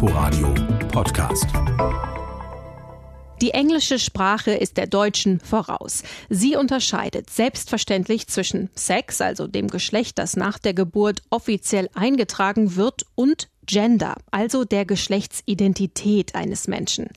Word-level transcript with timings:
Inforadio 0.00 0.54
Podcast. 0.92 1.46
Die 3.42 3.50
englische 3.50 3.98
Sprache 3.98 4.52
ist 4.52 4.76
der 4.76 4.86
deutschen 4.86 5.40
voraus. 5.40 6.04
Sie 6.28 6.54
unterscheidet 6.54 7.30
selbstverständlich 7.30 8.28
zwischen 8.28 8.70
Sex, 8.76 9.20
also 9.20 9.48
dem 9.48 9.66
Geschlecht, 9.66 10.20
das 10.20 10.36
nach 10.36 10.60
der 10.60 10.72
Geburt 10.72 11.22
offiziell 11.30 11.90
eingetragen 11.94 12.76
wird, 12.76 13.06
und 13.16 13.48
Gender, 13.68 14.16
also 14.30 14.64
der 14.64 14.86
Geschlechtsidentität 14.86 16.34
eines 16.34 16.68
Menschen. 16.68 17.08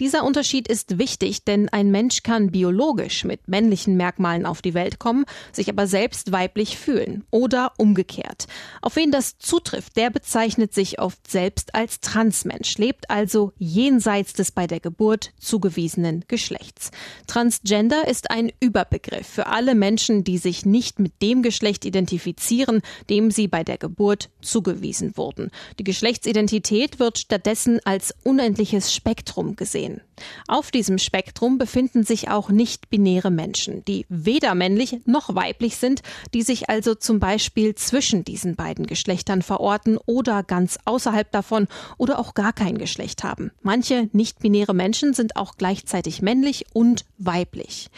Dieser 0.00 0.24
Unterschied 0.24 0.66
ist 0.66 0.98
wichtig, 0.98 1.44
denn 1.44 1.68
ein 1.68 1.92
Mensch 1.92 2.24
kann 2.24 2.50
biologisch 2.50 3.24
mit 3.24 3.46
männlichen 3.46 3.96
Merkmalen 3.96 4.44
auf 4.44 4.60
die 4.60 4.74
Welt 4.74 4.98
kommen, 4.98 5.24
sich 5.52 5.68
aber 5.68 5.86
selbst 5.86 6.32
weiblich 6.32 6.76
fühlen 6.76 7.24
oder 7.30 7.72
umgekehrt. 7.78 8.48
Auf 8.82 8.96
wen 8.96 9.12
das 9.12 9.38
zutrifft, 9.38 9.96
der 9.96 10.10
bezeichnet 10.10 10.74
sich 10.74 11.00
oft 11.00 11.30
selbst 11.30 11.76
als 11.76 12.00
Transmensch, 12.00 12.76
lebt 12.76 13.08
also 13.08 13.52
jenseits 13.56 14.32
des 14.32 14.50
bei 14.50 14.66
der 14.66 14.80
Geburt 14.80 15.30
zugewiesenen 15.38 16.24
Geschlechts. 16.26 16.90
Transgender 17.28 18.08
ist 18.08 18.32
ein 18.32 18.50
Überbegriff 18.58 19.28
für 19.28 19.46
alle 19.46 19.76
Menschen, 19.76 20.24
die 20.24 20.38
sich 20.38 20.66
nicht 20.66 20.98
mit 20.98 21.22
dem 21.22 21.42
Geschlecht 21.42 21.84
identifizieren, 21.84 22.82
dem 23.08 23.30
sie 23.30 23.46
bei 23.46 23.62
der 23.62 23.78
Geburt 23.78 24.28
zugewiesen 24.42 25.16
wurden. 25.16 25.52
Die 25.78 25.84
Geschlechtsidentität 26.00 26.98
wird 26.98 27.18
stattdessen 27.18 27.78
als 27.84 28.14
unendliches 28.24 28.94
Spektrum 28.94 29.54
gesehen. 29.54 30.00
Auf 30.48 30.70
diesem 30.70 30.96
Spektrum 30.96 31.58
befinden 31.58 32.04
sich 32.04 32.30
auch 32.30 32.48
nicht-binäre 32.48 33.30
Menschen, 33.30 33.84
die 33.84 34.06
weder 34.08 34.54
männlich 34.54 35.00
noch 35.04 35.34
weiblich 35.34 35.76
sind, 35.76 36.00
die 36.32 36.40
sich 36.40 36.70
also 36.70 36.94
zum 36.94 37.20
Beispiel 37.20 37.74
zwischen 37.74 38.24
diesen 38.24 38.56
beiden 38.56 38.86
Geschlechtern 38.86 39.42
verorten 39.42 39.98
oder 40.06 40.42
ganz 40.42 40.78
außerhalb 40.86 41.30
davon 41.30 41.68
oder 41.98 42.18
auch 42.18 42.32
gar 42.32 42.54
kein 42.54 42.78
Geschlecht 42.78 43.22
haben. 43.22 43.50
Manche 43.60 44.08
nicht-binäre 44.14 44.72
Menschen 44.72 45.12
sind 45.12 45.36
auch 45.36 45.58
gleichzeitig 45.58 46.22
männlich 46.22 46.64
und 46.72 47.04
weiblich. 47.18 47.90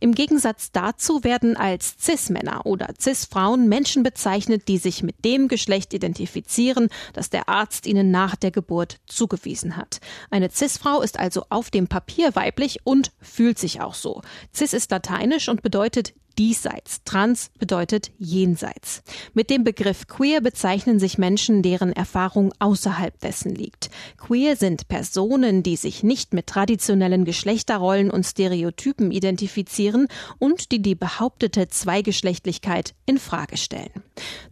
Im 0.00 0.14
Gegensatz 0.14 0.72
dazu 0.72 1.24
werden 1.24 1.58
als 1.58 1.94
Cis-Männer 2.00 2.64
oder 2.64 2.88
Cis-Frauen 2.98 3.68
Menschen 3.68 4.02
bezeichnet, 4.02 4.66
die 4.66 4.78
sich 4.78 5.02
mit 5.02 5.24
dem 5.26 5.46
Geschlecht 5.46 5.92
identifizieren, 5.92 6.88
das 7.12 7.28
der 7.28 7.50
Arzt 7.50 7.86
ihnen 7.86 8.10
nach 8.10 8.34
der 8.34 8.50
Geburt 8.50 8.98
zugewiesen 9.06 9.76
hat. 9.76 10.00
Eine 10.30 10.50
Cis-Frau 10.50 11.02
ist 11.02 11.18
also 11.18 11.44
auf 11.50 11.70
dem 11.70 11.86
Papier 11.86 12.34
weiblich 12.34 12.80
und 12.84 13.12
fühlt 13.20 13.58
sich 13.58 13.82
auch 13.82 13.94
so. 13.94 14.22
Cis 14.54 14.72
ist 14.72 14.90
lateinisch 14.90 15.50
und 15.50 15.62
bedeutet 15.62 16.14
diesseits. 16.40 17.04
Trans 17.04 17.50
bedeutet 17.58 18.12
jenseits. 18.18 19.02
Mit 19.34 19.50
dem 19.50 19.62
Begriff 19.62 20.06
queer 20.06 20.40
bezeichnen 20.40 20.98
sich 20.98 21.18
Menschen, 21.18 21.62
deren 21.62 21.92
Erfahrung 21.92 22.54
außerhalb 22.58 23.20
dessen 23.20 23.54
liegt. 23.54 23.90
Queer 24.16 24.56
sind 24.56 24.88
Personen, 24.88 25.62
die 25.62 25.76
sich 25.76 26.02
nicht 26.02 26.32
mit 26.32 26.46
traditionellen 26.46 27.26
Geschlechterrollen 27.26 28.10
und 28.10 28.24
Stereotypen 28.24 29.10
identifizieren 29.10 30.08
und 30.38 30.72
die 30.72 30.80
die 30.80 30.94
behauptete 30.94 31.68
Zweigeschlechtlichkeit 31.68 32.94
in 33.04 33.18
Frage 33.18 33.58
stellen. 33.58 34.02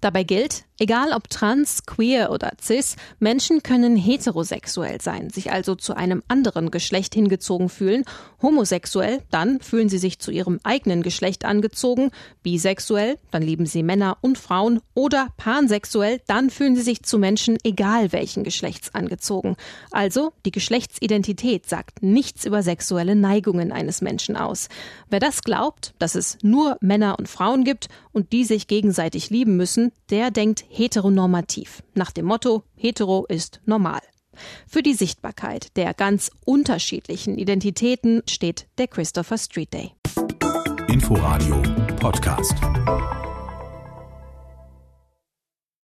Dabei 0.00 0.22
gilt, 0.22 0.64
egal 0.78 1.12
ob 1.12 1.28
trans, 1.28 1.84
queer 1.86 2.30
oder 2.30 2.52
cis, 2.62 2.96
Menschen 3.18 3.62
können 3.62 3.96
heterosexuell 3.96 5.00
sein, 5.00 5.30
sich 5.30 5.50
also 5.50 5.74
zu 5.74 5.96
einem 5.96 6.22
anderen 6.28 6.70
Geschlecht 6.70 7.14
hingezogen 7.14 7.68
fühlen, 7.68 8.04
homosexuell, 8.40 9.22
dann 9.30 9.60
fühlen 9.60 9.88
sie 9.88 9.98
sich 9.98 10.18
zu 10.20 10.30
ihrem 10.30 10.60
eigenen 10.62 11.02
Geschlecht 11.02 11.44
angezogen, 11.44 12.10
bisexuell, 12.42 13.18
dann 13.30 13.42
lieben 13.42 13.66
sie 13.66 13.82
Männer 13.82 14.18
und 14.20 14.38
Frauen 14.38 14.80
oder 14.94 15.28
pansexuell, 15.36 16.20
dann 16.26 16.50
fühlen 16.50 16.76
sie 16.76 16.82
sich 16.82 17.02
zu 17.02 17.18
Menschen 17.18 17.58
egal 17.64 18.12
welchen 18.12 18.44
Geschlechts 18.44 18.94
angezogen. 18.94 19.56
Also 19.90 20.32
die 20.44 20.52
Geschlechtsidentität 20.52 21.68
sagt 21.68 22.02
nichts 22.02 22.44
über 22.44 22.62
sexuelle 22.62 23.16
Neigungen 23.16 23.72
eines 23.72 24.00
Menschen 24.00 24.36
aus. 24.36 24.68
Wer 25.10 25.20
das 25.20 25.42
glaubt, 25.42 25.94
dass 25.98 26.14
es 26.14 26.38
nur 26.42 26.76
Männer 26.80 27.18
und 27.18 27.28
Frauen 27.28 27.64
gibt 27.64 27.88
und 28.18 28.32
die 28.32 28.44
sich 28.44 28.66
gegenseitig 28.66 29.30
lieben 29.30 29.56
müssen, 29.56 29.92
der 30.10 30.32
denkt 30.32 30.64
heteronormativ. 30.68 31.84
Nach 31.94 32.10
dem 32.10 32.26
Motto, 32.26 32.64
hetero 32.74 33.26
ist 33.28 33.60
normal. 33.64 34.00
Für 34.66 34.82
die 34.82 34.94
Sichtbarkeit 34.94 35.76
der 35.76 35.94
ganz 35.94 36.32
unterschiedlichen 36.44 37.38
Identitäten 37.38 38.22
steht 38.28 38.66
der 38.78 38.88
Christopher 38.88 39.38
Street 39.38 39.72
Day. 39.72 39.92
Inforadio 40.88 41.62
Podcast. 42.00 42.54